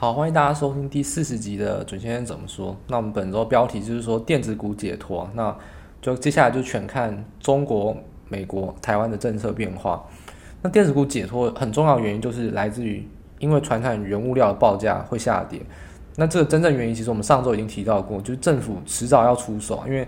[0.00, 2.76] 好，欢迎大家收听第四十集的准先生怎么说。
[2.86, 5.52] 那我们本周标题就是说电子股解脱，那
[6.00, 7.96] 就接下来就全看中国、
[8.28, 10.06] 美国、台湾的政策变化。
[10.62, 13.04] 那电子股解脱很重要的原因就是来自于
[13.40, 15.60] 因为传产原物料的报价会下跌。
[16.14, 20.06] 那这个真正原因其实我们上周已经提到过，就是政府迟早要出手，因为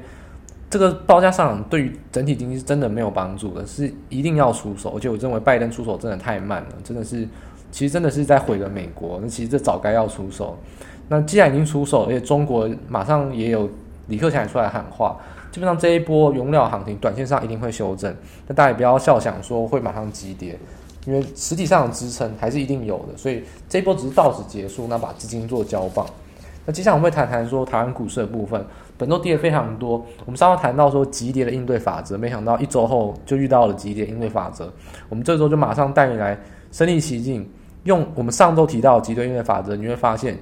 [0.70, 4.92] 这个报价上涨对于整体经济是真的没有帮助的，是一定要出手。
[4.94, 7.26] 而且我认为拜登出手真的太慢了，真的是。
[7.70, 10.56] 其实真的是在毁了美国，那其实这早该要出手。
[11.08, 13.68] 那既然已经出手，而且中国马上也有
[14.06, 15.16] 李克强出来喊话，
[15.50, 18.14] 基本上这一波原物料行情短线上一定会修正。
[18.46, 20.56] 那大家也不要笑想说会马上急跌，
[21.06, 23.16] 因为实体上的支撑还是一定有的。
[23.16, 26.06] 所以这一波只是到此结束，那把资金做交棒。
[26.64, 28.64] 那接下来我们会谈谈说台湾股市的部分，
[28.96, 30.04] 本周跌的非常多。
[30.24, 34.72] 我们上次谈到说急跌的应对法则，没想到一周后就遇到了急跌应对法则。
[35.08, 36.38] 我们这周就马上带你来
[36.70, 37.48] 身临其境。
[37.84, 40.36] 用我们上周提到的急跌应对法则，你会发现，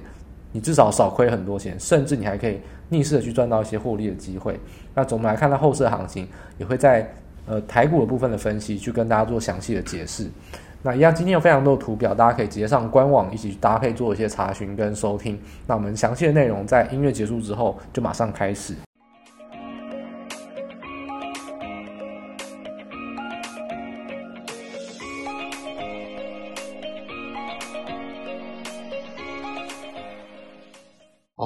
[0.51, 2.59] 你至少少亏很多钱，甚至你还可以
[2.89, 4.59] 逆势的去赚到一些获利的机会。
[4.93, 7.09] 那我们来看到后市行情，也会在
[7.45, 10.27] 呃台股的部分的分析，去跟大家做详细的解释。
[10.81, 15.39] 那一样，今天有非常多的图表，大家可以直接上官网一起搭配做一些查询跟收听。
[15.67, 18.73] 那我们详细的内容在音乐结束之后就马上开始。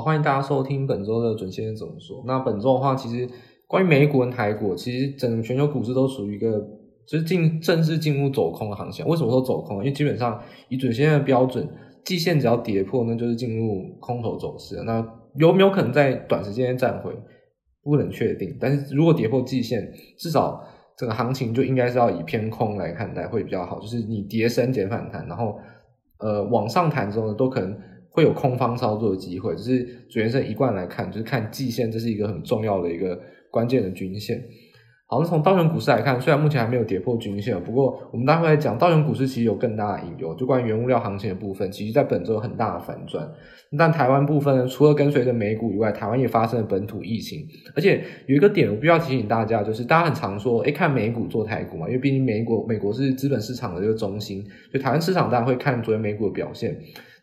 [0.03, 2.21] 欢迎大家收听本周的准先生怎么说。
[2.27, 3.25] 那本周的话，其实
[3.67, 6.59] 关于美股跟台股，其实整个全球股市都属于一个
[7.07, 9.07] 就是进正式进入走空的航向。
[9.07, 9.77] 为什么说走空？
[9.77, 10.37] 因为基本上
[10.67, 11.65] 以准先生的标准，
[12.03, 14.75] 季线只要跌破，那就是进入空头走势。
[14.85, 15.01] 那
[15.35, 17.13] 有没有可能在短时间站回？
[17.81, 18.57] 不能确定。
[18.59, 20.61] 但是如果跌破季线，至少
[20.97, 23.79] 整个行情就应该是要以偏空来看待会比较好。
[23.79, 25.57] 就是你跌升减反弹，然后
[26.17, 27.73] 呃往上弹之后呢，都可能。
[28.13, 33.19] 会有空方操作的机会，就是主先生一贯来看，就是看季线，这是一个很重要的一个
[33.51, 34.41] 关键的均线。
[35.05, 43.27] 好，那从道琼股市来看，虽然目前还没有跌破均线，不过我们待会来讲，道琼股市其实有更大的隐忧，就关于原物料行情的部分，其实在本周有很大的反转。
[43.77, 47.45] 但台湾部分呢，除了跟随着美股以外，台湾也发生了本土疫情，
[47.75, 54.41] 而且有一个点我必须要提醒大家，就是大家很常说，诶，看美股做台股嘛，因为毕竟美国美国是资本市场的这个中心，
[54.71, 56.75] 所以台湾市场当然会看昨天美股的表现。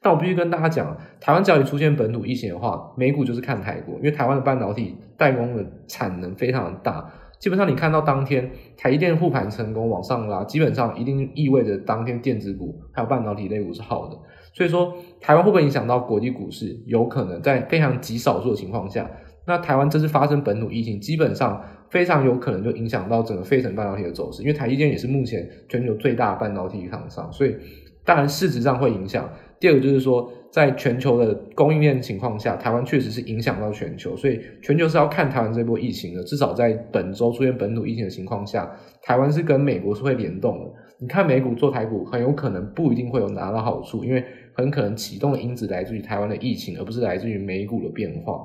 [0.03, 7.07] 但我必须跟大家讲，台湾只要一出现本土疫情的话，美股就是看台股，因为台湾的半导体代工的产能非常大，
[7.39, 14.17] 基本上你看到当天台积电护盘成功往上拉，基本上一定意味着当天电子股还有半导体类股是好的。
[14.55, 16.81] 所以说，台湾会不会影响到国际股市？
[16.87, 19.09] 有可能，在非常极少数的情况下，
[19.47, 27.55] 那台湾这次发生本土疫情，基本上非常有可能就影响到整个费城半导体的走势，因为台积电也是目前全球最大的半导体厂商，所以
[28.03, 29.29] 当然市值上会影响。
[29.61, 36.25] 第二个就是说，在全球的供应链情况下，台湾确实是影响到全球，所以全球是要看台湾这波疫情的。
[36.25, 40.73] 至少在本周出现本土疫情的情况下，台湾是跟美国是会联动的。
[40.99, 48.41] 你看美股做台股，很有可能不一定会有拿到好处，因为很可能启动的因子来自于台湾的疫情，而不是来自于美股的变化。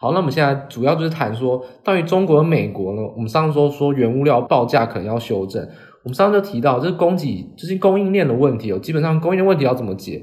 [0.00, 3.02] 好，那我们现在主要就是谈说，到底中国和美国呢？
[3.14, 5.68] 我们上次说说原物料报价可能要修正。
[6.04, 8.78] 我们上次就提到，这是供给，就是供应链的问题哦。
[8.78, 10.20] 基本上供应链问题要怎么解，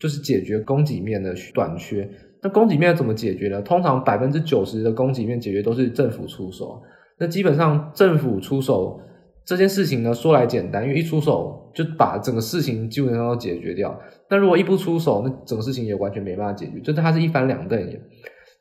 [0.00, 2.08] 就是解决供给面的短缺。
[2.42, 3.60] 那供给面怎么解决呢？
[3.60, 6.80] 通常百分之九十的供给面解决都是政府出手。
[7.18, 8.98] 那基本上政府出手
[9.44, 14.00] 这件事情呢，说来简单，因为一出手就把整个事情基本上都解决掉。
[14.30, 18.00] 但如果一不出手，那整个事情也完全没办法解决，就是它是一翻两瞪眼。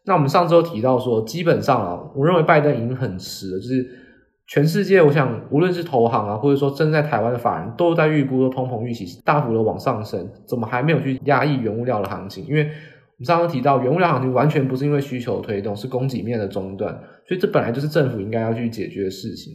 [0.06, 4.04] 那我们上周提到说，基本上啊，我认为拜登已经很迟了，就是。
[4.48, 12.46] 全世界，我想无论是投行啊，或者说正在台湾的法人，都在预估说通膨预期大幅的往上升，怎么还没有去压抑原物料的行情？
[12.48, 16.94] 因为我们刚刚提到，原物料行情完全不是因为需求推动，是供给面的中断，
[17.28, 19.54] 所以这本来就是政府应该要去解决的事情。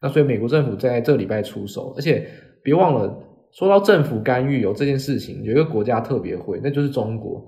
[0.00, 2.24] 那所以美国政府在这个礼拜出手，而且
[2.62, 3.12] 别忘了
[3.50, 7.44] 说到政府干预有这件事情，有一个国家特别会，那就是中国。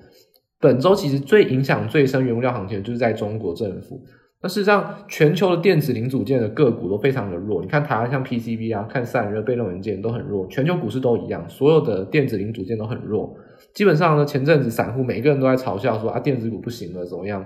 [0.58, 4.02] 本周其实最影响最深原物料行情，就是在中国政府。
[4.42, 7.60] 那事实上，全球的电子零组件的个股都非常的弱。
[7.60, 10.46] 你看台湾像 PCB 啊，看散热、被动元件都很弱。
[10.46, 13.36] 全球股市都一样，所有的电子零组件都很弱。
[13.74, 17.44] 基本上呢，前阵子散户每一个人都在嘲笑说啊，电子股不行了，怎么样？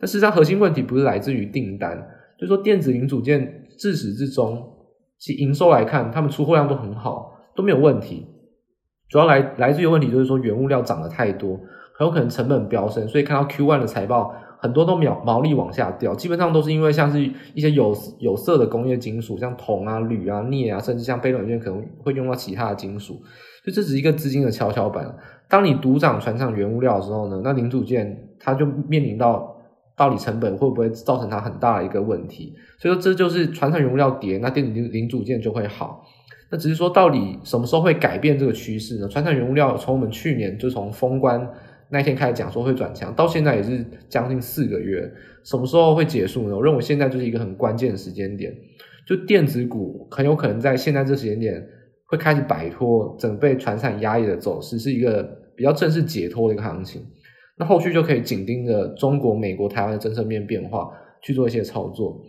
[0.00, 1.96] 那事实上，核心问题不是来自于订单，
[2.38, 4.62] 就是说电子零组件自始至终，
[5.18, 8.26] 其营收来看，他们出货量都很好，都没有问题。
[9.08, 11.58] 主要来来自于问题就是说原物料涨得太多，
[11.96, 14.34] 很有可能成本飙升，所以看到 Q1 的财报。
[14.64, 17.20] 很多都毛毛利往下掉，基本上都是因为像是
[17.52, 23.12] 一些有有色的工业金属，像铜啊、铝啊、镍啊，甚至像飞轮里面可能会用到其他的金属，
[23.62, 25.14] 所以这只是一个资金的跷跷板。
[25.50, 29.54] 当你独涨船厂原物料的时候呢，那零组件它就面临到
[29.94, 32.54] 到底成本会不会造成它很大的一个问题。
[32.78, 36.06] 所以说这就是船厂原物料跌，那电子零零组件就会好。
[36.50, 39.08] 那只是说到底什么时候会改变这个趋势呢？
[39.08, 41.46] 船厂原物料从我们去年就从封关。
[41.94, 45.08] 那天开始讲说会转强，到现在也是将近四个月，
[45.44, 46.56] 什么时候会结束呢？
[46.56, 48.52] 我认为现在就是一个很关键的时间点，
[49.06, 51.64] 就电子股很有可能在现在这时间点
[52.06, 55.22] 会开始摆脱整被传产压抑的走势，是一个
[55.54, 57.00] 比较正式解脱的一个行情。
[57.56, 60.90] 那后续就可以紧盯着中国、美国、台湾的政策面变化
[61.22, 62.20] 去做一些操作。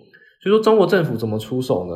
[0.44, 1.96] 所以说，中国政府怎么出手呢？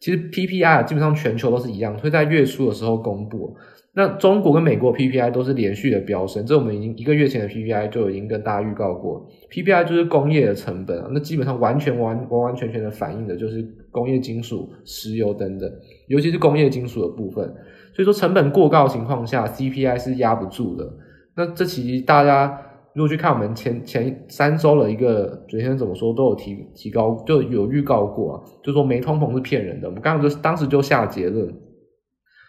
[0.00, 3.56] 其实 PPI 基本上全球都是一样，会在月初的时候公布。
[3.96, 15.72] 那中国跟美国 PPI 都是连续的飙升，这我们已经一个月前的 PPI 就已经跟大家预告过，PPI 就是工业的成本啊，那基本上完全完完完全全的反映的就是工业金属、石油等等，
[16.08, 17.46] 尤其是工业金属的部分。
[17.94, 20.92] 所以说成本过高的情况下，CPI 是压不住的。
[21.36, 22.60] 那这其实大家
[22.94, 29.86] 如果去看我们前前三周的一个昨天怎么说都有提提高，就有预告过啊，就说没通膨是骗人的。
[29.86, 31.48] 我们刚刚就当时就下结论。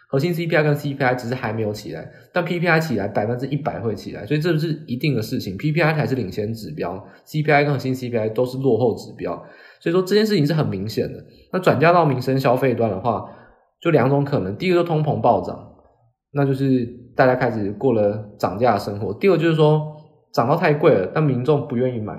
[0.08, 5.58] 核心 CPI 跟 CPI 只是还没有起来，但 PPI 起来百分之一百会起来，所以这是一定的事情。
[5.58, 9.34] PPI 才是领先指标，CPI 跟核心 CPI 都是落后指标，
[9.80, 11.18] 所以说这件事情是很明显的。
[11.52, 13.24] 那转嫁到民生消费端的话，
[13.80, 15.58] 就两种可能：第一个就通膨暴涨，
[16.32, 16.86] 那就是
[17.16, 19.92] 大家开始过了涨价的生活；第二就是说
[20.32, 22.16] 涨到太贵了，但民众不愿意买，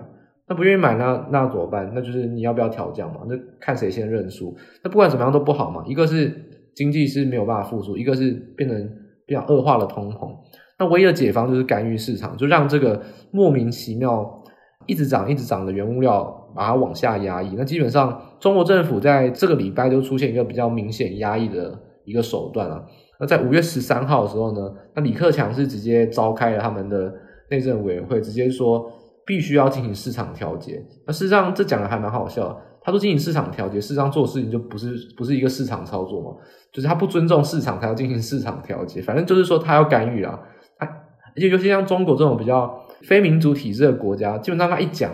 [0.50, 1.89] 那不愿意买那那怎么办？
[1.95, 3.22] 那就是你要不要调降嘛？
[3.30, 4.54] 那看谁先认输。
[4.84, 6.44] 那不管怎么样都不好嘛，一个是。
[6.77, 8.89] 经济是没有办法复苏，一个是变成
[9.25, 10.29] 比较恶化的通膨，
[10.77, 13.01] 那唯一的解方就是干预市场，就让这个
[13.31, 14.44] 莫名其妙
[14.85, 16.24] 一直涨、一直涨的原物料
[16.56, 17.56] 把它往下压抑。
[17.57, 22.85] 那基本上中国政府在这个礼拜就出现一个比较明显压抑的一个手段啊。
[23.19, 27.12] 那在五月十三号的时候呢，那李克强是直接召开了他们的
[27.50, 28.85] 内政委员会，直接说
[29.25, 30.79] 必须要进行市场调节。
[31.07, 32.56] 那事实上这讲的还蛮好笑。
[32.88, 36.38] 他说进行市场调节，事实上做事情就不是不是一个市场操作嘛，
[36.72, 39.01] 就是他不尊重市场，才要进行市场调节。
[39.01, 40.39] 反正就是说他要干预啊，
[40.80, 45.12] 他而且尤其像中国这种比较非民主体制的国家，基本上他一讲，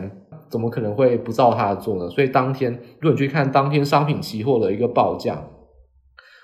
[0.51, 2.07] 怎么可能会不照他的做呢？
[2.11, 2.71] 所以当天
[3.01, 5.43] 如果你去看当天商品期货的一个报价，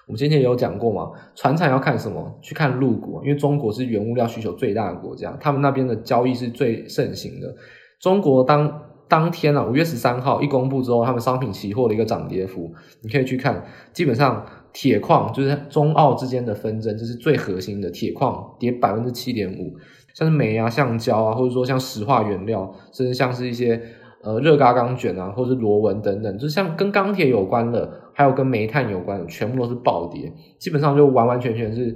[0.08, 2.40] 我们今天也有讲过嘛，船厂要看什么？
[2.42, 7.56] 去看陆股，因为中国是原物料需求最大的国家，他们那边的交易是最盛行的。
[8.00, 12.72] 中国当当天啊，五月十三号一公布之后，他们商品期货的一个涨跌幅，
[13.02, 13.66] 你可以去看。
[13.92, 17.90] 基本上，铁矿就是中澳之间的纷争，这是最核心的。
[17.90, 19.74] 铁矿跌百分之七点五，
[20.14, 23.82] 像是煤啊、橡胶啊，或者说像石化原料，甚至像是一些
[24.22, 30.32] 呃热轧钢卷啊，或者是螺纹等等，就像跟钢铁有关的，还有跟煤炭有关的，全部都是暴跌。
[30.60, 31.96] 基本上就完完全全是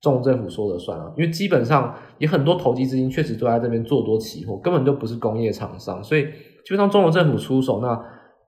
[0.00, 6.26] 中国政府说了算啊，因为基本上有很多投机资金确实都在这边做多期货，根本就不是工业厂商，所以。
[6.66, 7.96] 基本上中国政府出手，那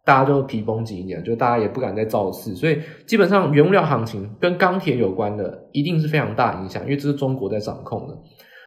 [0.04, 2.52] 大家就皮绷紧一点，就大家也不敢再造次。
[2.56, 8.18] 所以基本上原物料行情跟钢铁有关的，一定是非常大影响，因为这是中国在掌控的。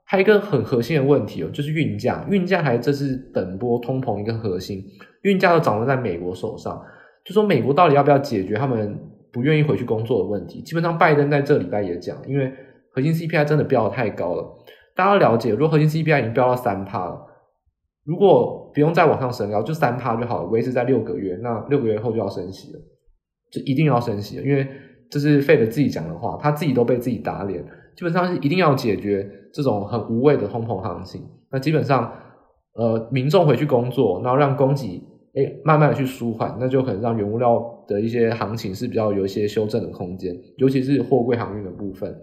[0.05, 4.81] 还有一个很核心的问题哦，就是运价，运价还这是本波通膨一个核心，
[5.23, 6.81] 运价都掌握在美国手上。
[7.25, 8.97] 就说美国到底要不要解决他们
[9.33, 10.61] 不愿意回去工作的问题？
[10.61, 12.51] 基本上拜登在这礼拜也讲，因为
[12.91, 14.45] 核心 CPI 真的飙得太高了。
[14.95, 17.27] 大家要了解，如果核心 CPI 已经飙到三趴了。
[18.11, 22.79] 如果不用再往上升高，就三趴就好了，维持在六个月，那六个月后就要升息了，
[23.49, 24.67] 就一定要升息了，因为
[25.09, 27.63] 这是费德自己讲的话，他自己都被自己打脸，
[27.95, 31.21] 基本上是一定要解决这种很无谓的通膨行情。
[31.49, 32.11] 那基本上，
[32.73, 35.01] 呃，民众回去工作，然后让供给
[35.35, 42.13] 诶慢慢的去舒缓，那就可能让原物料的一些行情是比较有一些修正的空间，尤其是货柜航运的部分。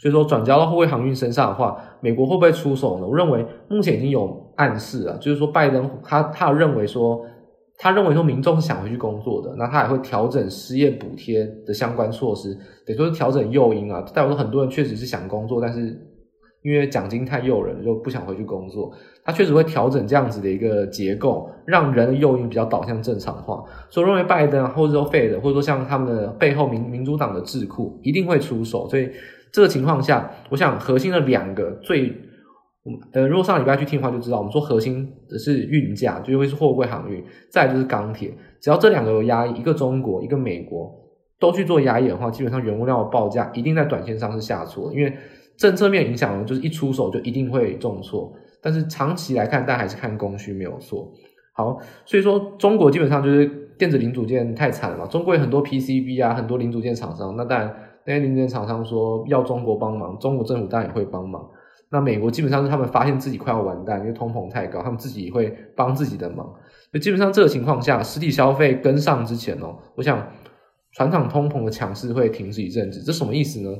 [0.00, 3.06] 所以说，转交到货柜航运身上的话，美国会不会出手呢？
[3.06, 7.20] 我认为目前已经有暗示了，就是说拜登他他认为说，
[7.76, 12.54] 他认为说民众是想回去工作的，那他也会调整失业补贴的相关措施，
[12.86, 14.00] 等于说是调整诱因啊。
[14.14, 15.94] 代表说很多人确实是想工作，但是
[16.62, 18.90] 因为奖金太诱人，就不想回去工作。
[19.22, 23.62] 他确实会调整这样子的一个结构，让人的诱因比较导向正常化。
[23.90, 29.10] 所以认为拜登或者说费德，或者说像他们的背后民民主党的智库一定会出手，所以。
[29.52, 32.12] 这个情况下，我想核心的两个最，
[33.12, 38.32] 呃，如果上礼拜去听的话就知道，我们说核心的是运价，就会是货柜航运，再来就是钢铁。
[38.60, 40.92] 只要这两个有压抑，一个中国，一个美国，
[41.38, 45.12] 都去做压抑的话，基本上原物料的报价一定在短线上是下挫，因为
[45.56, 48.32] 政策面影响就是一出手就一定会重挫。
[48.62, 51.10] 但是长期来看，但还是看供需没有错。
[51.54, 53.46] 好，所以说中国基本上就是
[53.78, 55.06] 电子零组件太惨了嘛。
[55.06, 61.48] 中国有很多 PCB 啊，很多零组件厂商，那当然那些零件厂商说要中国帮忙，中国政府当然也会帮忙。
[61.92, 66.48] 那美国基本上是他们发现自己快要完蛋，因为通膨太高，他们自己会帮自己的忙。
[66.92, 70.24] 就基本上这个情况下，实体消费跟上之前哦，我想
[70.92, 73.00] 传统通膨的强势会停止一阵子。
[73.02, 73.70] 这什么意思呢？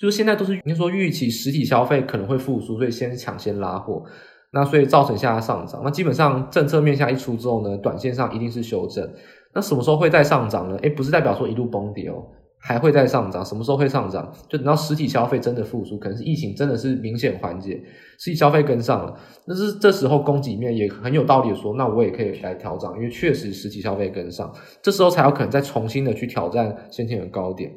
[0.00, 4.04] 就是现在都是你说预期实体消费可能会复苏，所以先抢先拉货。
[4.50, 9.08] 那所以造成现在上涨，那基本上政策面下一出之后呢，短线上一定是修正。
[9.52, 10.76] 那什么时候会再上涨呢？
[10.78, 12.24] 诶，不是代表说一路崩跌哦，
[12.68, 13.42] 还会再上涨。
[13.42, 14.30] 什么时候会上涨？
[14.46, 17.82] 就等到实体消费真的复苏，可能是疫情真的是明显缓解，
[18.18, 27.72] 实体消费跟上了，那是这时候供给面也很有道理说，那我也可以来调涨，因为确实实体消费跟上，这时候才有可能再重新的去挑战先前的高点。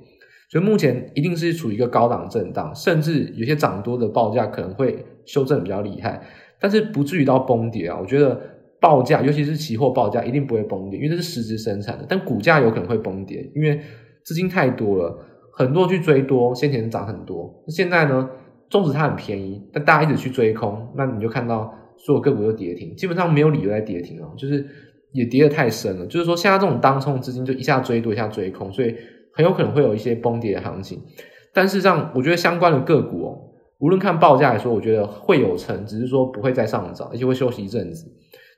[0.49, 6.21] 所以目前一定是处于一个高档震荡，甚至有些涨多的报价可能会修正比较厉害。
[6.59, 8.37] 但是不至于到崩跌啊，我觉得
[8.81, 12.05] 报价，尤其是期货报价，一定不会崩跌，因为这是实质生产的。
[12.09, 13.79] 但股价有可能会崩跌，因为
[14.23, 15.17] 资金太多了，
[15.53, 17.63] 很多去追多，先前涨很多。
[17.67, 18.29] 现在呢，
[18.69, 24.65] 纵使它很便宜，但大家一直去追空，那你就看到所有个股都跌停，基本上没有理由在跌停了，就是
[25.11, 26.05] 也跌得太深了。
[26.07, 28.95] 就是说，现在这种当冲资金就一下追多，一下追空，所以
[29.33, 31.01] 很有可能会有一些崩跌的行情。
[31.53, 33.37] 但事实上，我觉得相关的个股哦。
[33.79, 38.05] 无论看报价来说，我觉得会有成，只是说不会再上涨，而且会休息一阵子。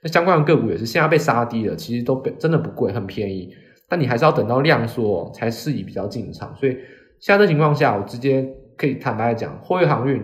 [0.02, 3.48] 那相关的个股也是现在被杀低了，其实都真的不贵，很便宜。
[3.94, 6.52] 但你还是要等到量缩才适宜比较进场。
[6.56, 6.72] 所以
[7.20, 8.44] 现在这情况下，我直接
[8.76, 10.20] 可以坦白讲，货运航运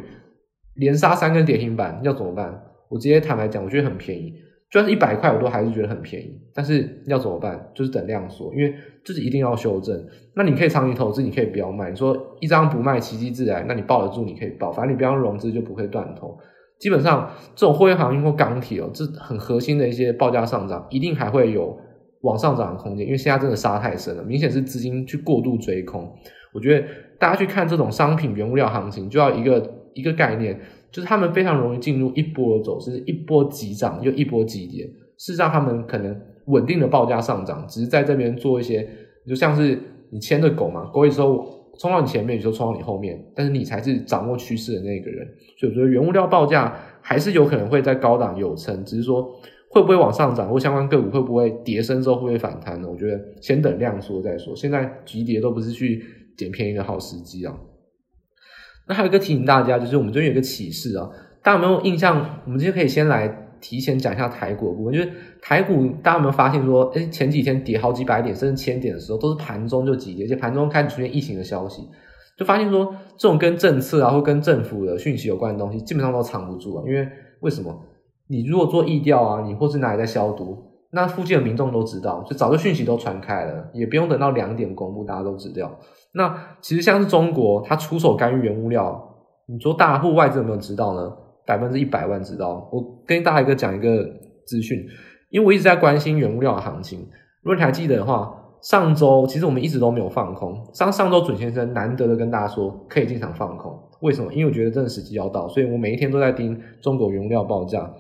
[0.75, 2.63] 连杀三根跌停板要怎么办？
[2.89, 4.35] 我直接坦白讲，我觉得很便宜。
[4.73, 6.37] 就算是一百块，我都还是觉得很便宜。
[6.53, 7.71] 但是要怎么办？
[7.73, 8.75] 就是等量缩，因为
[9.05, 10.05] 这是一定要修正。
[10.35, 11.91] 那你可以长期投资，你可以不要卖。
[11.91, 14.73] 你说一张不卖，奇迹自来，那你抱得住，你可以抱。
[14.73, 16.37] 反正你不要融资，就不会断头。
[16.81, 21.79] 基本上，这种货运航运或钢铁哦，这很核心的一些报价上涨，一定还会有
[22.23, 23.05] 往上涨的空间。
[23.07, 26.13] 因为现在真的杀太深了，明显是资金去过度追空。
[26.53, 26.87] 我觉得
[27.19, 30.61] 大家去看这种商品原物料行情，就要一个一个概念。
[30.93, 34.85] 就是他们非常容易进入一波走势，一波急涨又一波急跌。
[35.17, 38.85] 事实上，他们可能稳定的报价上涨，只是在这边做一些，
[39.25, 39.79] 就像是
[40.11, 41.47] 你牵着狗嘛，狗有时候
[41.79, 45.25] 冲到你前面，有时候冲到你后面，但是你才是掌握趋势的那个人。
[45.57, 49.31] 所以我觉得原物料报价还是有可能会在高档有撑，只是说
[49.73, 52.89] 会不会往上涨，或相关个股会不会跌升之后会不会反弹呢？
[52.91, 54.55] 我觉得先等量缩再说。
[54.57, 56.05] 现在急跌都不是去
[56.37, 57.57] 捡便宜的好时机啊。
[58.89, 61.09] 那还有一个提醒大家，就是我们这边有一个启示啊，
[61.41, 62.41] 大家有没有印象？
[62.45, 63.29] 我们今天可以先来
[63.61, 65.09] 提前讲一下台股的部分，就是
[65.41, 71.83] 台股大家有没有发现说，哎，前几天跌好几百点甚至千点的时候，都是盘中就急跌，而且盘中开始出现疫情的消息，
[72.37, 76.83] 就发现说这种跟政策啊或跟政府的讯息有关的东西，基本上都藏不住啊。
[76.89, 77.07] 因为
[77.43, 77.73] 为什么？
[78.31, 80.57] 你如果做疫调啊，你或是哪里在消毒，
[80.93, 85.69] 那附近的民众都知道，就早就讯息都传开了，也不用等到两点公布，大家都知道。
[86.13, 89.05] 那其实像是中国，它出手干预原物料，
[89.47, 91.13] 你说大户外资有没有知道呢？
[91.45, 92.69] 百分之一百万知道。
[92.71, 94.05] 我跟大家一个讲一个
[94.47, 94.79] 资讯，
[95.31, 97.01] 因为我一直在关心原物料的行情。
[97.43, 98.33] 如果你还记得的话，
[98.63, 100.57] 上周其实我们一直都没有放空。
[100.73, 104.33] 上上周准先生难得的跟大家说可以进场放空，为什么？
[104.33, 107.91] 因为我觉得真的时机要到，所以我每一天都在盯中国原物料报价。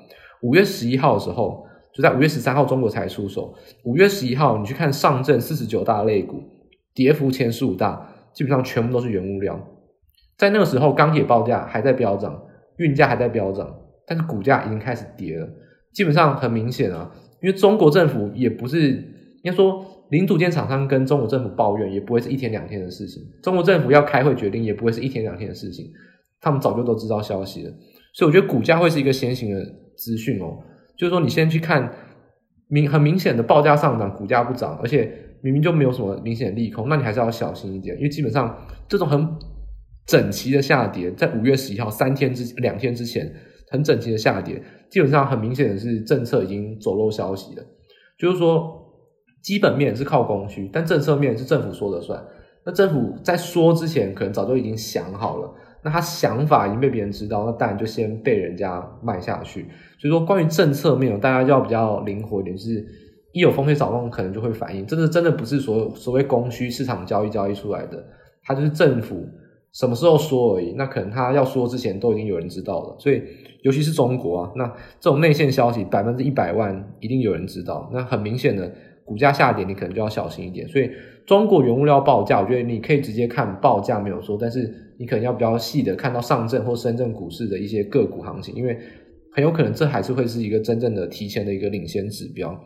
[0.42, 3.54] 五月十一号的时候，就在五月十三号中国才出手。
[3.84, 6.42] 五月十一号你去看上证四十九大类股。
[6.92, 9.58] 跌幅前十五大，基本上全部都是原物料。
[10.36, 12.42] 在那个时候，钢铁报价还在飙涨，
[12.78, 13.72] 运价还在飙涨，
[14.04, 15.48] 但是股价已经开始跌了。
[15.92, 17.08] 基本上很明显啊，
[17.40, 23.22] 因为中国政府也不是应该说零组件厂商跟中国政府抱怨，也不会是一天两天的事情。
[23.40, 25.86] 中国政府要开会决定，也不会是一天两天的事情。
[26.40, 27.72] 他们早就都知道消息了，
[28.14, 29.64] 所以我觉得股价会是一个先行的
[30.00, 30.58] 资讯哦。
[30.96, 31.92] 就是说，你先去看
[32.68, 35.26] 明很明显的报价上涨，股价不涨，而且。
[35.42, 38.54] 明明就没有什么明显利空，那你还是要小心一点，因为基本上
[38.86, 39.26] 这种很
[40.04, 43.26] 整齐的下跌，在五月十一号三天之两天之前
[43.70, 47.64] 很整齐的下跌，基本上很明显的是政策已经走漏消息了。
[48.18, 48.70] 就是说，
[49.42, 52.22] 基本面是靠供需，但政策面是政府说了算。
[52.66, 55.50] 那政府在说之前，可能早就已经想好了，
[55.82, 59.62] 那他想法已经被别人知道，那当然就先被人家卖下去。
[59.98, 62.86] 所以说，关于政策面，大家要比较灵活一点，就是。
[63.32, 64.84] 一有风吹草动，可能就会反应。
[64.84, 68.04] 真的，真的不是所所谓供需市场交易交易出来的，
[68.42, 69.24] 它就是政府
[69.72, 70.72] 什么时候说而已。
[70.72, 72.96] 那可能他要说之前，都已经有人知道了。
[72.98, 73.22] 所以，
[73.62, 74.66] 尤其是中国啊，那
[74.98, 77.88] 这种内线消息，百分之一百万一定有人知道。
[77.92, 78.74] 那很明显的，
[79.10, 80.68] 股价下跌，你可能就要小心一点。
[80.68, 80.88] 所以，
[81.26, 88.78] 中国原物料报价，我觉得你可以直接看报价没有说，但是你可能要比较细的看到上证或深圳股市的一些个股行情，因为
[89.32, 92.56] 很有可能这还是会是一个真正的提前的一个领先指标。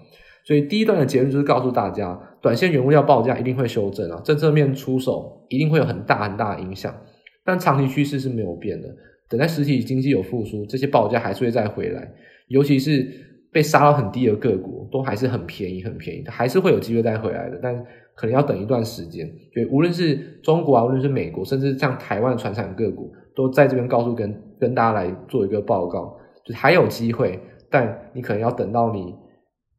[0.46, 6.94] 所以第一段的结论就是告诉大家，短线原物料报价一定会修正啊，政策面出手一定会有很大很大的影响，
[7.42, 8.94] 但长期趋势是没有变的。
[9.30, 12.12] 等待实体经济有复苏，这些报价还是会再回来，
[12.48, 13.08] 尤其是
[13.54, 17.74] 被杀到很低的个股，都还是很便宜很便宜，还是会有机会再回来的，但
[18.16, 19.24] 可能要等一段时间。
[19.52, 29.14] 所以无论是中国啊，无论是美国，甚至像台湾的船产个股，都在这边告诉跟跟大家来做一个报告，就还有机会，但你可能要等到你。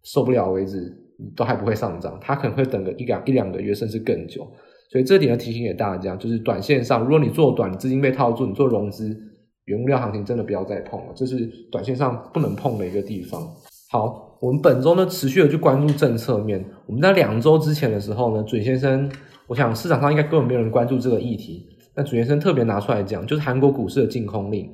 [0.07, 0.95] 受不了为止，
[1.35, 4.47] 都还不会上涨，它可能会等个一两一两个月，甚至更久。
[4.91, 9.19] 所以这点要提醒给大家，就是短线上，如果你做短，资金被套住，你做融资，
[9.65, 13.41] 原物料行情真的不要再碰了，这是短线上不能碰的一个地方。
[13.89, 16.63] 好，我们本周呢持续的去关注政策面。
[16.85, 19.09] 我们在两周之前的时候呢，准先生，
[19.47, 24.71] 我想市场上应该根本没有人关注这个议题，那准先生特别拿出来讲，就是韩国股市的禁空令。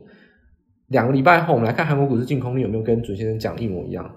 [0.88, 4.10] 两个礼拜后，我们来看韩国股市禁空令有没有跟准先生讲一模一样。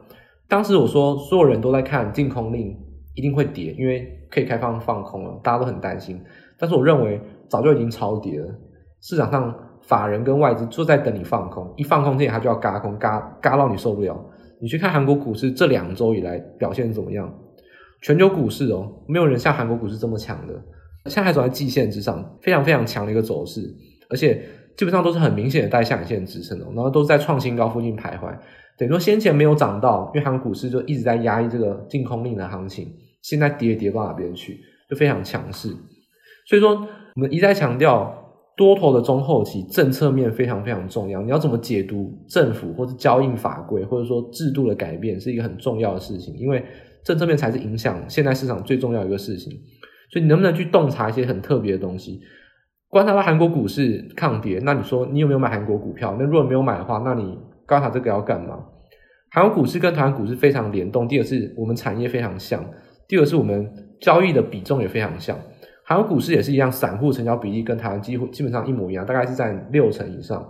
[0.49, 2.77] 当时我说，所有人都在看禁空令
[3.15, 6.21] 一定会跌，因为可以开放放空了，大家都很担心。
[6.59, 8.49] 但是我认为早就已经超跌了，
[9.01, 9.55] 市场上
[9.87, 14.19] 法人跟外资就在等你放空，一放空这里他就要嘎空，嘎嘎到你受不了。
[14.61, 17.33] 你去看韩国股市这两周以来表现怎么样？
[18.01, 20.55] 全球股市哦，没有人像韩国股市这么强的，
[21.07, 23.61] 现在还走在季线之上，非常非常强的一个走势，
[24.11, 24.43] 而且
[24.77, 28.35] 基本上都是很明显的带下影线支撑的，然后都在创新高附近徘徊。
[28.77, 35.69] 等于说先前没有涨到，因为韩国股市就一直在压抑这个净空令的行情，现在跌跌到哪边去，就非常强势。
[36.47, 38.24] 所以说我们一再强调，
[38.57, 41.23] 多头的中后期政策面非常非常重要。
[41.23, 46.65] 你要怎么解读政府或者交易法规，或者说制度的改变，是一个很重要的事情，因为
[47.05, 49.53] 政策面才是影响现在市场最重要的一个事情。
[50.11, 52.21] 所以你能不能去洞察一些很特别的东西？
[52.89, 56.17] 观察到韩国股市抗跌，那你说你有没有买韩国股票？
[56.19, 57.39] 那如果没有买的话，那你。
[57.67, 58.59] 观察这个要干嘛？
[59.31, 61.09] 韩国股市跟台湾股市非常联动。
[61.09, 62.63] 第二是我们产业非常像，
[63.09, 63.67] 第二是我们
[64.03, 65.35] 交易的比重也非常像。
[65.87, 70.45] 韩国股市也是一样，散户成交比例跟台湾几乎基本上一模一样，大概是在六成以上。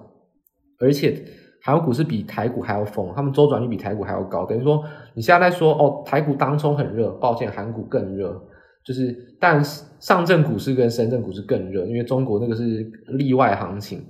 [0.80, 1.24] 而且
[1.62, 4.46] 韩国股市比台股还要疯，他们周转率比台股还要高。
[4.46, 4.82] 等于说
[5.14, 8.40] 你现在在说哦，台股当冲很热，抱歉，韩股更热。
[8.84, 14.04] 就是但上证股市跟深圳股市更热，因为中国那个是例外行情。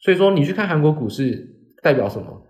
[0.00, 1.54] 所以说你去看韩国股市。
[1.82, 2.42] 代表什么？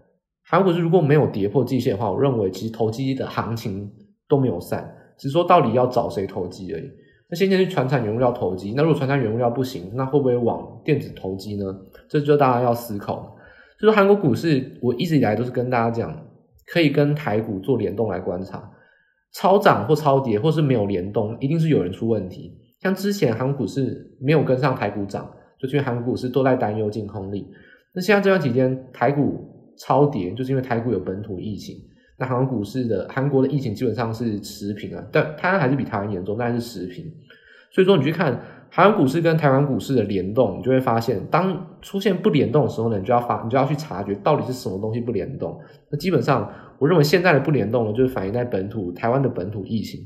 [0.48, 3.92] 韩国是如果没有跌破季线的话，我认为其实投机的行情
[4.28, 6.90] 都没有散，只是说到底要找谁投机而已。
[7.28, 11.64] 那现在是传产原物料投机，那如果传产原物料不行，那会不会往电子投机呢？
[12.08, 13.36] 这就大家要思考。
[13.80, 16.26] 就是韩国股市，我一直以来都是跟大家讲，
[16.66, 18.70] 可以跟台股做联动来观察，
[19.34, 22.56] 超涨或超跌，或是没有联动，一定是有人出问题。
[22.80, 27.48] 像之前韩股市没有跟上台股涨，就因为韩股市都在担忧净空力。
[27.92, 31.76] 那现在这段期间，台股超跌，就是因为台股有本土疫情。
[32.18, 37.04] 那韩国股市的韩国的疫情基本上是持平啊，但台湾还是比台湾严重，但是持平。
[37.70, 45.60] 所以说，你去看韩国股市跟台湾股市的联动，你就会发现，当出现不联动的时候呢，你就要发，你就要去察觉到底是什么东西不联动。
[45.90, 50.00] 那基本上，我认为现在的不联动呢，就是反映在本土台湾的本土疫情。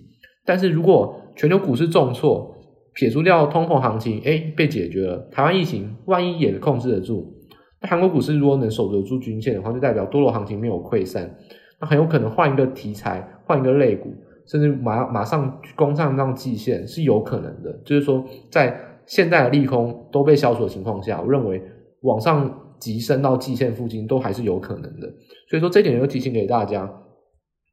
[0.44, 2.56] 但是如果全球股市重挫，
[2.94, 7.32] 撇除掉通膨行情，诶，被解决了，台湾疫情万一也控制得住。
[7.80, 11.36] 那韩国股市如果能守得住均线的话，就代表多头行情没有溃散，
[11.80, 14.12] 那很有可能换一个题材，换一个类股，
[14.46, 17.72] 甚至马马上攻上让季线是有可能的。
[17.84, 21.62] 就是说，在现在的利空都被消除的情况下，我认为
[22.02, 25.08] 往上急升到季线附近都还是有可能的。
[25.48, 26.88] 所以说，这点也就提醒给大家，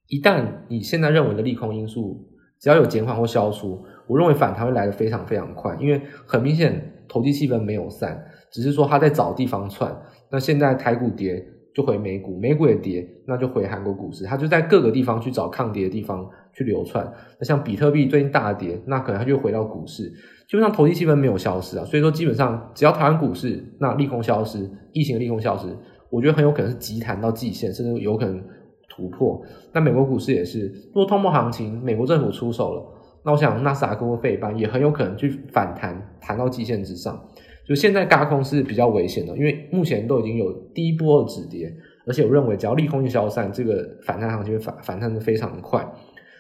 [0.08, 2.26] 一旦你现在认为的利空因素
[2.60, 8.26] 只要有减缓或消除，我认为反弹会来得非常非常快，因为很明显投机气氛没有散。
[8.52, 9.94] 只是说他在找地方窜，
[10.32, 11.46] 那现在台股跌
[11.78, 17.08] 就回美股，美股也跌，那就回韩国股市，他就在各个地方去找抗跌的地方去流窜。
[17.40, 20.12] 那像比特币最近大跌，那可能他就回到股市。
[20.50, 25.68] 基本上投机气氛没有消失啊，所以说基本上只要台湾股市那利空消失，疫情的利空消失，
[26.10, 28.44] 我觉得很有可能是急弹到季线，甚至有可能
[28.90, 29.40] 突破。
[29.72, 32.84] 那美国股市也是，如果通膨行情美国政府出手了，
[33.24, 37.24] 那我想纳斯达克或费半也很有可能去反弹，弹到季线之上。
[37.68, 41.72] 就现在轧空是比较危险的，因为目前都已经有第一波的止跌，
[42.06, 45.82] 而且我认为只要利空一消散，这个反弹行情反反弹的非常的快。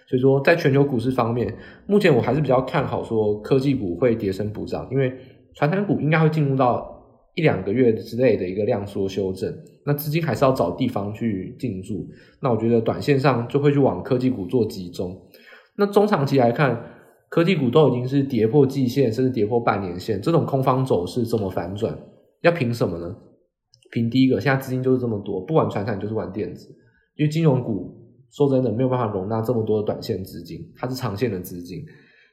[0.07, 1.53] 所以说，在全球股市方面，
[1.85, 5.11] 目前我还是比较看好说科技股会跌升补涨，因为
[5.53, 6.97] 传统股应该会进入到
[7.35, 9.53] 一两个月之类的一个量缩修正，
[9.85, 12.07] 那资金还是要找地方去进驻。
[12.41, 15.13] 那我觉得短线上就会去往科技股做集中。
[15.75, 16.81] 那中长期来看，
[17.29, 21.97] 科技股都已经是跌破季线，甚至跌破半年线，这种空方走势怎么反转，
[22.41, 23.15] 要凭什么呢？
[23.91, 26.67] 凭第一个，现在资金就是这么多，不管传产就是玩电子，
[27.15, 27.95] 因为金融股
[28.29, 31.83] 说真的没有办法容纳这么多的短线资金，它是长线的资金，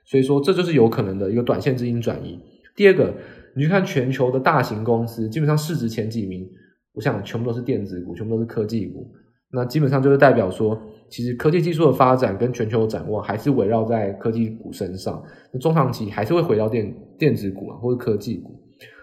[0.07, 2.39] 所以说这就是有可能的一个短线资金转移。
[2.77, 3.15] 第二个，
[3.55, 6.45] 你去看全球的大型公司，基本上市值前几名，
[6.93, 9.09] 我想全部都是电子股，全部都是科技股，
[9.55, 10.79] 那基本上就是代表说。
[11.11, 18.51] 其实科技技术的发展跟全球展望还是围绕在科技股身上，那中长期还是会回到电电子股啊，或者科技股。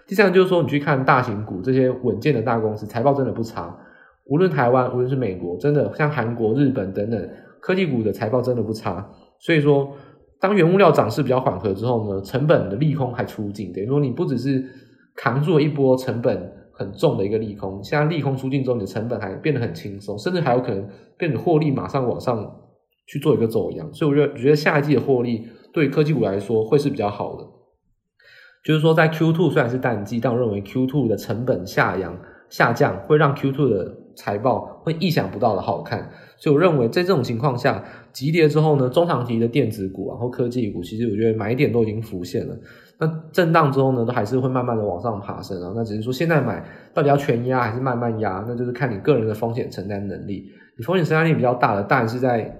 [0.06, 3.74] 第三个就是说，你去看大型股这些稳健的大公司，财报真的不差。
[4.26, 9.08] 无论台湾，无论是美国，真的像韩国、日本等等，科技股的财报真的不差。
[9.38, 9.90] 所以说，
[10.38, 14.62] 当原物料涨势比较缓和之后呢，成本的利空还出尽，等于说你不只是
[15.14, 16.52] 扛住了一波成本。
[16.72, 22.60] 很重的一个利空，现在利空出尽之后，你的成本还变得很轻松，甚至还有可能变得获利马上往上
[23.06, 27.46] 去做一个走扬，所以我觉得我觉得下一季的获利对科技股来说会是比较好的。
[28.64, 32.16] 就是说，在 Q2 虽然是淡季，但我认为 Q2 的成本下扬
[32.48, 42.56] 下降会让 Q2 的财报会意想不到的好看，所以我认为在这种情况下，急跌之后呢，中长期的电子股然后科技股，其实我觉得买点都已经浮现了。
[43.02, 45.72] 那震荡之后呢，都还是会慢慢的往上爬升啊。
[45.74, 50.44] 那只是说现在买到底要全压还是慢慢压，那就是看你个人的风险承担能力。
[50.78, 52.56] 你风险承担力比较大的，当然是在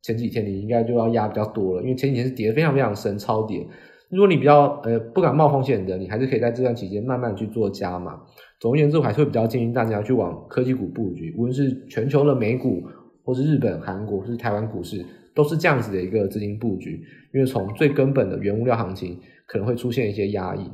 [0.00, 3.66] 前几天你应该就要压比较多了，因为前几天是跌得非常非常深，超跌。
[4.08, 8.18] 如果你比较呃不敢冒风险的，你还是可以在这段期间慢慢去做加码。
[8.60, 12.82] 总而言之，我还是会比较建议大家去往科技股布局，无论是全球的美股，
[13.24, 17.04] 或是日本、韩国，或是台湾股市，都是这样子的一个资金布局。
[17.34, 19.20] 因为从最根本的原物料行情。
[19.52, 20.66] 可能会出现一些压抑。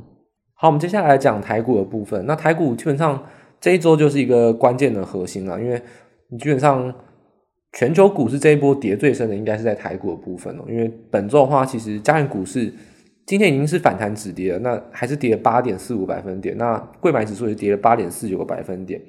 [0.55, 2.25] 好，我们接下来讲台股的部分。
[2.25, 3.21] 那台股基本上
[3.59, 5.81] 这一周就是一个关键的核心了，因为
[6.29, 6.93] 你基本上
[7.73, 10.63] 全球股市这一波跌最深的，应该是在台股的部分哦。
[10.69, 12.73] 因为本周的话，其实加权股市
[13.25, 16.57] 今天已经是反弹止跌了，那还是跌了八点四五百分点。
[16.57, 19.01] 那柜买指数也跌了八点四九个百分点。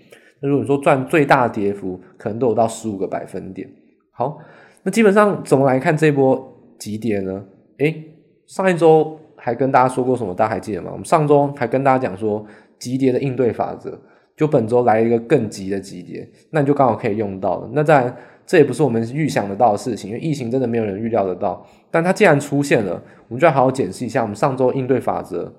[0.43, 3.69] 那如果你说赚最大跌幅，可能都有到十五个百分点。
[4.13, 4.37] 好，
[4.83, 7.45] 那基本上怎么来看这一波急跌呢？
[7.79, 8.05] 诶，
[8.49, 9.17] 上一周。
[9.41, 10.35] 还跟大家说过什么？
[10.35, 10.91] 大家还记得吗？
[10.93, 12.45] 我们上周还跟大家讲说
[12.79, 13.99] 急跌的应对法则，
[14.37, 17.71] 就本周来一个更急的急跌，那你就刚好可以用到了。
[17.73, 18.15] 那当然，
[18.47, 21.67] 这也不是我们预想得到的事情，因为疫情真的没有人预料得到。
[21.91, 25.53] 但它既然出现了，我们就要好好检视一下我们上周应对法则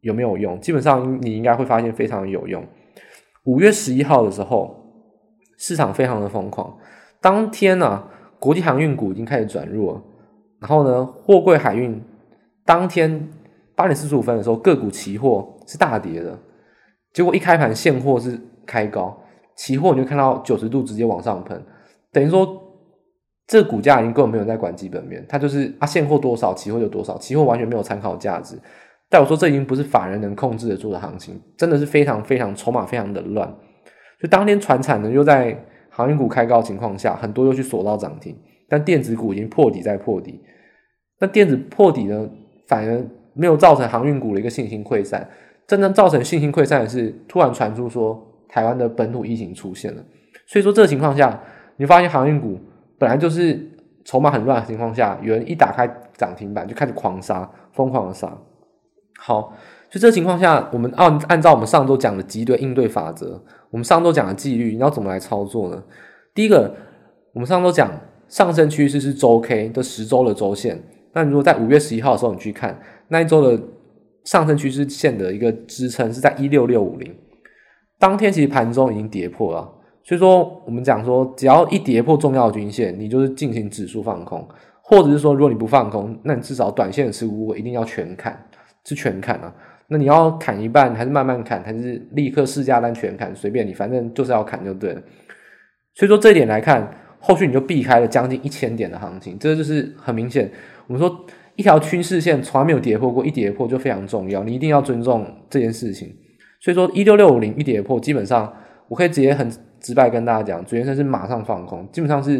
[0.00, 0.58] 有没有用。
[0.60, 2.64] 基本上你应该会发现非常有用。
[3.44, 4.76] 五月十一号的时候，
[5.58, 6.76] 市场非常的疯狂，
[7.20, 10.02] 当天呢、啊，国际航运股已经开始转弱，
[10.58, 12.02] 然后呢，货柜海运。
[12.70, 13.28] 当天
[13.74, 16.38] 八点四十五分的时候，个股期货是大跌的，
[17.12, 19.20] 结果一开盘现货是开高，
[19.56, 21.60] 期货你就看到九十度直接往上喷，
[22.12, 22.62] 等于说
[23.48, 28.56] 这股价已经根本没有在管基本面，它就是啊现货多少，期货就多少，期货完全没有参考价值。
[29.08, 33.52] 但我说这已经不是法人能控制得住的行情，真的是非常非常筹码非常的乱。
[34.22, 40.40] 就当天传产呢又在航运股开高情况下，很多又去锁到涨停，但电子股已经破底再破底，
[41.18, 42.30] 那电子破底呢？
[42.70, 45.28] 反而没有造成航运股的一个信心溃散，
[45.66, 50.00] 真正造成信心溃散的是突然传出说台湾的本土疫情出现了，
[50.46, 51.36] 所以说这个情况下，
[51.76, 52.56] 你发现航运股
[52.96, 53.60] 本来就是
[54.04, 58.32] 筹码很乱的情况下，有人一打开涨停板就开始狂杀，疯狂的杀。
[59.18, 59.52] 好，
[59.90, 65.82] 就这个情况下，我们按按照我们上周讲的急跌应对法则，我们上周讲的纪律，你要怎么来操作呢？
[66.32, 66.72] 第一个，
[67.32, 67.90] 我们上周讲
[68.28, 70.80] 上升趋势是周 K 的十周的周线。
[71.12, 73.62] 那如果在五月十一号的时候，你去看那一周的
[74.24, 77.14] 上升趋势线的一个支撑是在一六六五零，
[77.98, 79.70] 当天其实盘中已经跌破了，
[80.04, 84.46] 所以说我们讲说，只要一跌破重要均线，你就是进行指数放空，
[84.82, 88.46] 或者是说如果你不放空，那你至少短线的持股一定要全砍，
[88.84, 89.52] 是全砍啊。
[89.88, 95.02] 那你要砍一半，还是慢慢砍，还是立刻市价单全砍，随便你，反正就是要砍就对了。
[95.94, 96.88] 所以说这一点来看，
[97.20, 100.50] 后续你就避开了将近一千点的行情，这就是很明显。
[100.86, 106.08] 我们说一条趋势线从来没有跌破过，一跌破就非常重要，你一定要尊重这件事情。
[106.60, 108.50] 所以说一六六五零一跌破，基本上
[108.88, 112.38] 我可以直接很直白跟大家讲，主研生是马上放空，基本上是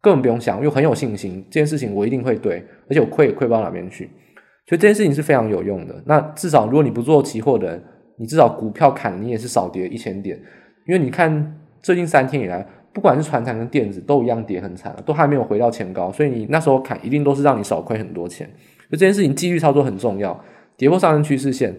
[0.00, 4.06] 根本不用想，又很有信心，这件事情我一定会对，而且我亏也亏不到哪边去，
[4.66, 6.02] 所以这件事情是非常有用的。
[6.06, 7.84] 那至少如果你不做期货的人，
[8.16, 10.40] 你至少股票砍你也是少跌一千点，
[10.86, 12.66] 因为你看最近三天以来。
[12.94, 18.48] 不管是传产跟电子都一样跌很惨了，都还没有回到前高，所以你那时候砍一定都是让你少亏很多钱。
[18.90, 20.38] 就这件事情纪律操作很重要，
[20.76, 21.76] 跌破上升趋势线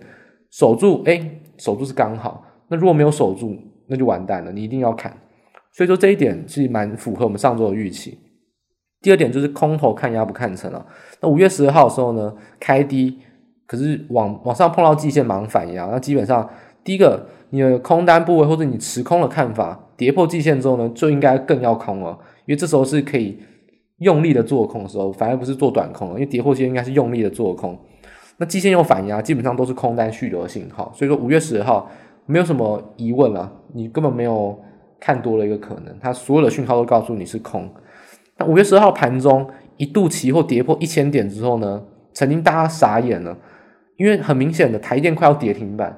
[0.51, 2.45] 守住，哎、守住是刚好。
[2.67, 5.15] 那如果没有守住，那就完蛋了，你一定要砍。
[5.71, 8.19] 所以说这一点是蛮符合我们上周的预期。
[9.01, 10.85] 第二点就是空头看压不看成啊。
[11.21, 13.19] 那五月十二号的时候呢，开低，
[13.67, 16.49] 可是往往上碰到季线马上反压，那基本上
[16.83, 22.09] 第一个你的空单部位或者你持空的看法，跌破季线之后呢，就应该更要空了，
[22.45, 23.39] 因为这时候是可以
[23.99, 27.79] 用力的做空的时候，反而不是做短空了，因为跌破季线应该是用力的做空。
[28.37, 31.89] 那季线又反压，基本上都是空单续留的信号，所以说五月十二号
[32.25, 34.59] 没有什么疑问了，你根本没有
[34.99, 37.69] 看多的一个可能，它所有的讯号都告诉你是空。
[38.37, 43.37] 那五月十二号盘中一度期货跌破一千点之后呢，曾经大家傻眼了，
[43.95, 45.97] 因为很明显的台电快要跌停板，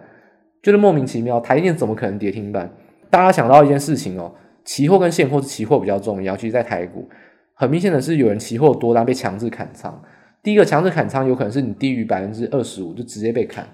[0.61, 2.71] 就是莫名其妙，台电怎么可能跌停板？
[3.09, 4.33] 大家想到一件事情哦，
[4.65, 7.07] 期货跟现货是期货比较重要，其实在台股
[7.53, 10.01] 很明显的是有人期货多单被强制砍仓。
[10.43, 13.67] 第一个强制砍仓有可能是你低于百分之二十五就直接被砍，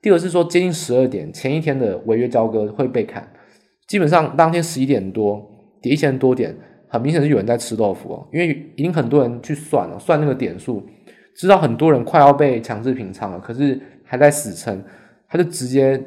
[0.00, 3.26] 第二个是说接近十二点前一天的违约交割会被砍，
[3.86, 5.44] 基本上当天十一点多
[5.80, 6.54] 跌一千多点，
[6.88, 10.84] 很明显是有人在吃豆腐哦，因为已经很多人去算了，算那个点数，
[11.36, 14.82] 知道很多人快要被强制平仓了，可是还在死撑，
[15.28, 16.00] 他就直接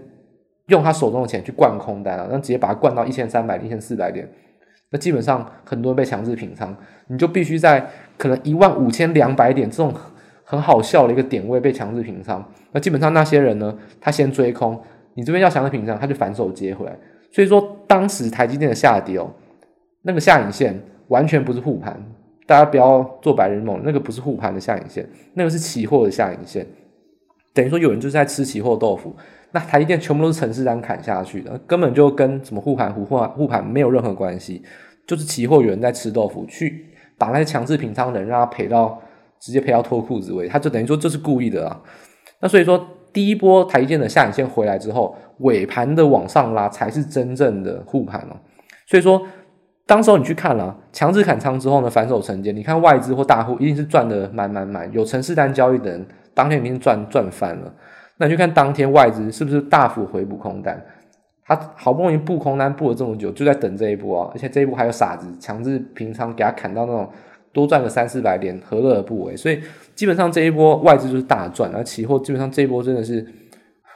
[0.74, 4.28] 用他手中的钱去灌空单了，那直接把它灌到一千三百、一千四百点。
[4.92, 6.76] 那基本上很多人被强制平仓，
[7.08, 7.84] 你就必须在
[8.18, 9.92] 可能一万五千两百点这种
[10.44, 12.48] 很好笑的一个点位被强制平仓。
[12.72, 14.80] 那基本上那些人呢，他先追空，
[15.16, 16.96] 你这边要强制平仓，他就反手接回来。
[17.32, 19.32] 所以说当时台积电的下跌哦，
[20.04, 22.00] 那个下影线完全不是护盘，
[22.46, 26.66] 大家不要做白日梦，那个不是护盘的下影线，那个是期货的下影线。
[27.52, 29.16] 等于说有人就是在吃期货豆腐。
[29.54, 34.64] 那台积电全部都是程式单砍下去的，根本就跟什么护盘、护护护盘没有任何关系，
[35.06, 36.88] 就是期货有人在吃豆腐，去
[37.20, 39.00] 把那些强制平仓的人让他赔到
[39.40, 41.80] 直接赔到脱裤子为，他就等于说这是故意的啊。
[42.40, 48.36] 那所以说第一波台积电的下影线回来之后，尾盘的往上拉才是真正的护盘哦。
[48.88, 49.22] 所以说
[49.86, 57.72] 当时候你去看了强制砍仓之后呢，反手承接，你看外资或大户一定是赚的满满满，有程式单交易的人当天已经赚赚翻了。
[58.24, 60.82] 那你就看当天外资是不是大幅回补空单，
[61.46, 64.32] 他好不容易布空单布了这么久，就在等这一波啊！
[64.34, 67.10] 而且这一波还有傻子强制平仓，给他砍到那种
[67.52, 69.36] 多赚个三四百点，何乐而不为？
[69.36, 69.60] 所以
[69.94, 73.28] 基本上这一波外资就是大赚，而期货基本上这一波真的是，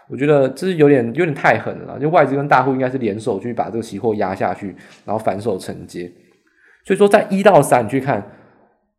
[0.10, 1.98] 我觉得这是有点有点太狠了。
[1.98, 6.12] 就外资跟大户应该是联手去把这个期货压下去，然后反手承接。
[6.84, 8.22] 所以说在一到三去看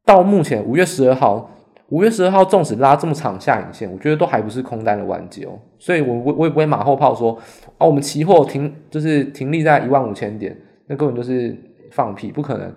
[0.07, 1.51] 到目前五月十二号。
[1.91, 5.59] 五月十二号，纵使拉这么长下影线，我觉得都还不是空单的完结哦。
[5.79, 7.33] 所以我我我也不会马后炮说
[7.79, 10.55] 啊，我们期货停就是停立在一万五千点，
[10.87, 11.57] 那根本就是
[11.93, 12.71] 放屁，不可能。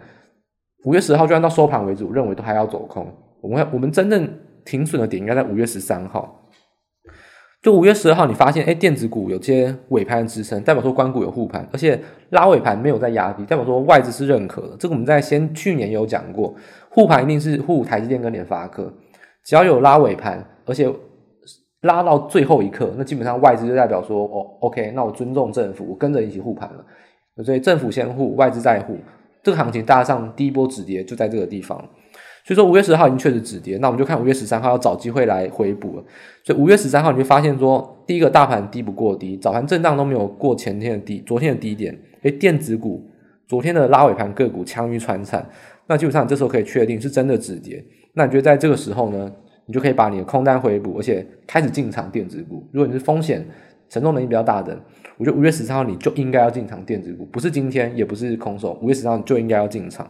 [0.85, 3.05] 五月十号就按到收盘为止，我认为都还要走空。
[3.41, 4.27] 我们我们真正
[4.63, 6.37] 停损的点应该在五月十三号。
[7.61, 14.75] 就五月十二号，你发现哎，电子股有些尾盘的支撑，代表说关股有护盘，而且拉尾盘没有在压低，代表说外资是认可的。
[14.79, 16.55] 这个我们在先去年有讲过，
[16.93, 18.93] 护盘一定是护台积电跟联发科，
[19.45, 20.93] 只要有拉尾盘，而且
[21.81, 26.85] 拉到最后一刻，那基本上外资就代表说哦，OK，那我尊重政府，我跟着一起护盘了。
[27.43, 28.97] 所以政府先护，外资再护，
[29.41, 31.77] 这个行情大上第一波止跌就在这个地方。
[32.43, 36.03] 所以说五月十号已经确实止跌，那我们就看五月十三号要找机会来回补了。
[36.43, 41.97] 所以五月十三号你就发现说，第一个大盘低不过低，早盘震荡都没有过前天的低，昨天的低点。
[42.23, 43.07] 诶，电子股
[43.47, 45.47] 昨天的拉尾盘个股强于传产，
[45.87, 47.83] 那基本上你这时候可以确定是真的止跌。
[48.13, 49.31] 那你觉得在这个时候呢，
[49.65, 52.67] 你就可以把你的空单回补，而且开始进场电子股。
[52.71, 53.45] 如果你是风险
[53.89, 54.77] 承重能力比较大的，
[55.17, 60.09] 我觉得五月十三号你就应该要进场电子股，不是今天，也不是空手，五月十三号你就应该要进场。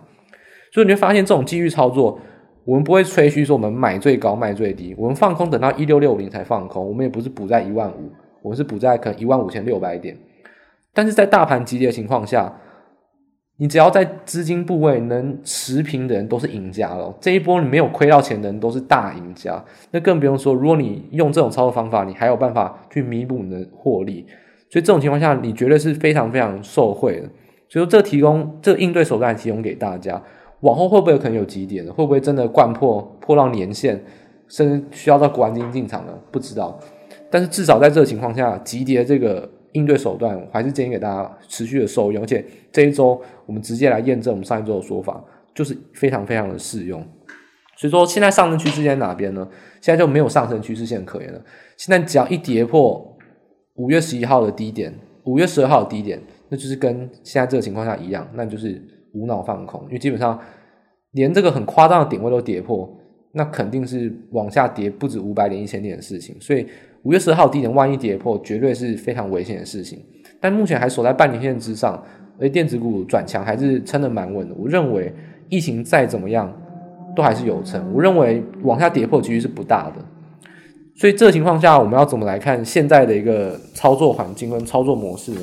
[0.74, 2.20] 所以你会发现这种机遇操作，
[2.64, 10.18] 我们不会吹嘘说我们买最高卖最低，我们放空等到一六六零才放空，我们也不是补在一万五，我们是补在可能一万五千六百点。
[10.94, 12.54] 但是在大盘急跌的情况下，
[13.62, 17.16] 你只要在资金部位能持平的人都是赢家了。
[17.22, 19.64] 这一波你没有亏到钱的人都是大赢家。
[19.92, 24.26] 那更不用说，如果你用这种操作方法，你还有办法去弥补你的获利。
[24.72, 27.30] 所以这种情况下，你绝对是非常非常受惠的。
[27.70, 30.20] 所以说，这提供这个应对手段提供给大家。
[30.62, 31.94] 往后会不会可能有急跌呢？
[31.94, 34.04] 会不会真的掼破破到年线，
[34.48, 36.14] 甚至需要到国安金进场呢？
[36.32, 36.80] 不知道。
[37.30, 42.24] 但是至少在这个情况下，急跌这个应对手段，我还是建议给大家持续的受用。
[42.24, 47.02] 而且这一周我们直接来验证我们上一周的说法，就是非常非常的适用。
[47.78, 49.48] 所以说现在上升趋势线在哪边呢？
[49.82, 51.42] 现在就没有上升趋势线可言了。
[51.78, 53.18] 现在只要一跌破
[53.76, 58.82] 五月十一号的低点，五月十二号的低点，那就是跟现在这个情况下一样，那就是。
[59.14, 60.40] 无脑放空，因为基本上
[61.12, 62.90] 连这个很夸张的点位都跌破，
[63.34, 66.36] 那肯定是往下跌不止五百点、一千点的事情。
[66.40, 66.68] 所以
[67.04, 70.04] 五月十号低点万一跌破，绝对是非常危险的事情。
[70.40, 72.04] 但目前还守在半年线之上，
[72.40, 74.56] 而电子股转强还是撑得蛮稳的。
[74.56, 75.14] 我认为
[75.50, 76.52] 疫情再怎么样，
[77.16, 77.94] 都还是有撑。
[77.94, 80.04] 我认为往下跌破几率是不大的。
[80.96, 85.42] 所以这情况下，我们要怎么来看现在的一个操作环境跟操作模式呢？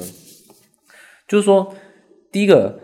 [1.26, 1.72] 就是说，
[2.30, 2.78] 第一个，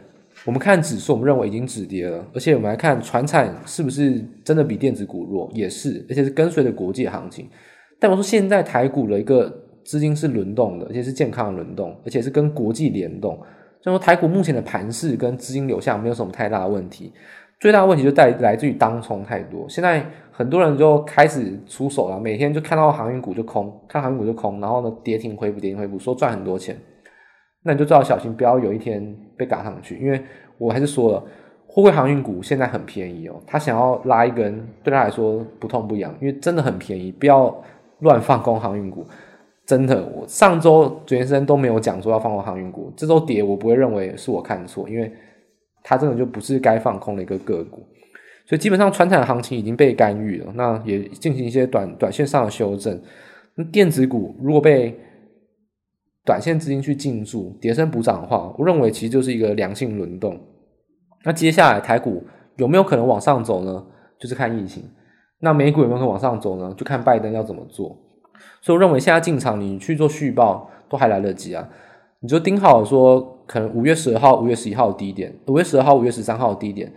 [0.47, 7.49] 我们看指数，我们认为已经止跌了，而且我们来看传产是不是真的比电子股弱，也是，而且是跟随着国际行情。
[7.99, 9.51] 但我说现在台股的一个
[9.85, 13.39] 资金是轮动的，而且是健康的轮动，而且是跟国际联动。
[13.81, 17.13] 所以说台股目前的盘势跟资金流向没有什么太大的问题，
[17.61, 19.67] 最大的问题就在来自于当冲太多。
[19.69, 26.77] 现在很多人就开始出手了，每天就看到航运股就空，看航运股就空，然后呢跌停回补，跌停回补，说赚很多钱。
[27.65, 29.97] 那你就最好小心，不要有一天被赶上去。
[29.99, 30.23] 因为
[30.59, 31.25] 我还是说了，
[31.67, 37.53] 货柜航运股现在很便宜哦，他想要拉一根，对他来说不痛不痒，因为真的很便宜，不要
[38.01, 39.05] 乱放空航运股。
[39.67, 45.11] 真的，我上周主持人都没有讲说要放空航运股，这周跌我不会认为是我看错，因为
[45.83, 47.83] 它真的就不是该放空的一个个股。
[48.47, 53.01] 所以基本上，传产行情已经被干预了，那也进行一些短短线上的修正。
[53.55, 54.95] 那电子股如果被
[56.25, 60.41] 短线资金去进驻，跌升补涨的话，我认为其实就是一个良性轮动。
[61.23, 62.25] 那接下来台股
[62.57, 63.85] 有没有可能往上走呢？
[64.19, 64.85] 就是看疫情。
[65.41, 66.73] 那美股有没有可能往上走呢？
[66.77, 67.95] 就看拜登要怎么做。
[68.63, 71.69] 所以我认为现在进场，你去做续报都还来得及啊。
[72.21, 76.91] 你就盯好说，可能五月十二号、五月十一号低点，五月十二号、五月十三号低点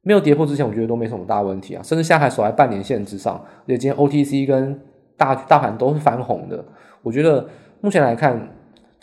[0.00, 1.82] 没有跌破之前，我觉得都没什么大问题啊。
[1.82, 4.80] 甚至现在还守在半年线之上，而且今天 OTC 跟
[5.18, 6.64] 大大盘都是翻红的。
[7.02, 7.46] 我觉得
[7.82, 8.48] 目前来看。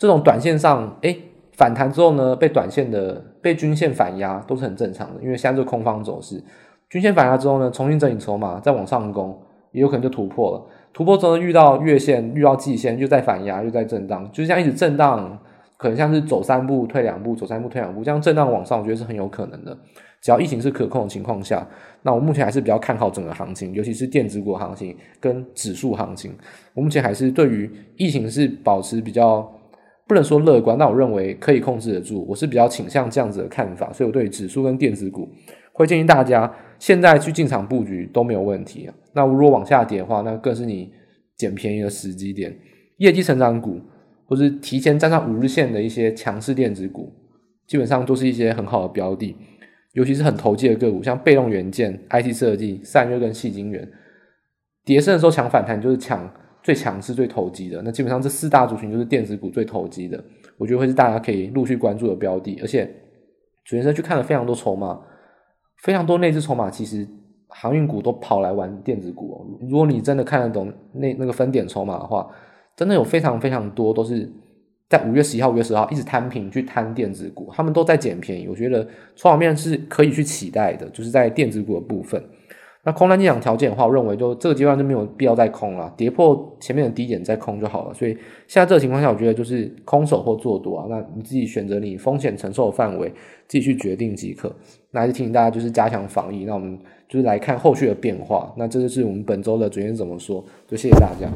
[0.00, 1.14] 这种短线上，哎，
[1.52, 6.42] 反弹之后呢，被短线的被均线反压都是很正常的，因为现在是空方走势，
[6.88, 9.38] 均线反压之后呢，重新整理筹码，再往上攻，
[9.72, 10.66] 也有可能就突破了。
[10.94, 15.38] 突破之后遇到月线，遇到季线，又在反压，又在震荡，就是这样一直震荡，
[15.76, 19.76] 可能像是走三步退两步，走三步退两步，这样震荡往上，我觉得是很有可能的。
[20.22, 21.66] 只要疫情是可控的情况下，
[22.00, 26.32] 那我目前还是比较看好整个行情，尤其是电子股行情跟指数行情，
[26.72, 29.46] 我目前还是对于疫情是保持比较。
[30.10, 32.26] 不能说乐观，但我认为可以控制得住。
[32.28, 35.28] 我是比较倾向这样子的看法，所以我对指数跟电子股
[35.72, 38.94] 会建议大家现在去进场布局都没有问题啊。
[39.14, 40.92] 那如果往下跌的话，那更是你
[41.36, 42.52] 捡便宜的时机点。
[42.96, 43.80] 业绩成长股
[44.26, 47.12] 或是提前站上五日线的一些强势电子股，
[47.68, 49.36] 基本上都是一些很好的标的，
[49.92, 53.88] 尤其是很投机的个股，像被动元件、IT 设计、散热跟细晶圆，
[54.84, 56.28] 跌深的时候抢反弹就是抢。
[56.62, 60.22] 最强势、最投机的，那基本上这四大族群就是电子股最投机的，
[60.58, 62.58] 我觉得会是大家可以陆续关注的标的。
[62.60, 62.84] 而且，
[63.64, 65.00] 主持人去看了非常多筹码，
[65.82, 67.06] 非常多内资筹码，其实
[67.48, 69.66] 航运股都跑来玩电子股哦。
[69.68, 72.30] 如果你真的看得懂那那个分点筹码的话，
[72.76, 74.30] 真的有非常非常多都是
[74.88, 78.46] 在五月十一号、五月十号一直摊平去摊电子股，他们都在捡便宜。
[78.46, 82.22] 我觉得筹码面是可以去期待的，就是在电子股的部分。
[82.82, 87.92] 那空单进场条件的话，我认为就这个阶段就没有必要再空了，跌破前面的低点再空就好了。
[87.92, 88.12] 所以
[88.48, 93.08] 现在这个情况下，我觉得就是空手或做多啊，那你自己选择你风险承受的范围，
[93.46, 94.50] 自己去决定即可。
[94.92, 96.44] 那还是提醒大家就是加强防疫。
[96.44, 98.50] 那我们就是来看后续的变化。
[98.56, 101.28] 那这就是我们本周的主线怎么说，就谢谢大家。